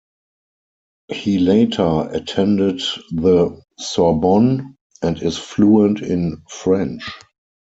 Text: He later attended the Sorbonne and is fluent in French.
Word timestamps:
He 1.09 1.37
later 1.37 2.09
attended 2.11 2.81
the 3.11 3.61
Sorbonne 3.77 4.75
and 5.03 5.21
is 5.21 5.37
fluent 5.37 6.01
in 6.01 6.41
French. 6.49 7.07